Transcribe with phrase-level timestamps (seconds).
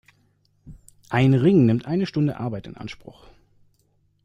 [1.09, 3.27] Ein Ring nimmt eine Stunde Arbeit in Anspruch.